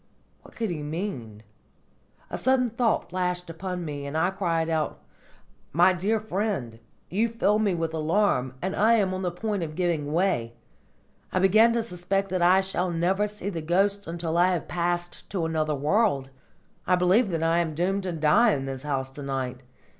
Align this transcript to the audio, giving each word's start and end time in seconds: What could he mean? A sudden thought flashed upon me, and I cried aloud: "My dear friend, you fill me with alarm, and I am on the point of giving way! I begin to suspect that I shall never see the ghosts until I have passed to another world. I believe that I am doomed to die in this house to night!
What 0.41 0.55
could 0.55 0.71
he 0.71 0.81
mean? 0.81 1.43
A 2.31 2.35
sudden 2.39 2.71
thought 2.71 3.11
flashed 3.11 3.51
upon 3.51 3.85
me, 3.85 4.07
and 4.07 4.17
I 4.17 4.31
cried 4.31 4.67
aloud: 4.67 4.95
"My 5.73 5.93
dear 5.93 6.19
friend, 6.19 6.79
you 7.11 7.27
fill 7.27 7.59
me 7.59 7.75
with 7.75 7.93
alarm, 7.93 8.55
and 8.63 8.75
I 8.75 8.93
am 8.93 9.13
on 9.13 9.21
the 9.21 9.29
point 9.29 9.61
of 9.61 9.75
giving 9.75 10.11
way! 10.11 10.53
I 11.31 11.37
begin 11.37 11.71
to 11.73 11.83
suspect 11.83 12.29
that 12.29 12.41
I 12.41 12.61
shall 12.61 12.89
never 12.89 13.27
see 13.27 13.51
the 13.51 13.61
ghosts 13.61 14.07
until 14.07 14.39
I 14.39 14.47
have 14.53 14.67
passed 14.67 15.29
to 15.29 15.45
another 15.45 15.75
world. 15.75 16.31
I 16.87 16.95
believe 16.95 17.29
that 17.29 17.43
I 17.43 17.59
am 17.59 17.75
doomed 17.75 18.01
to 18.01 18.11
die 18.11 18.53
in 18.55 18.65
this 18.65 18.81
house 18.81 19.11
to 19.11 19.21
night! 19.21 19.61